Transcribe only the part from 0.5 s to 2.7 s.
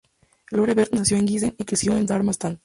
Bert nació en Giessen y creció en Darmstadt.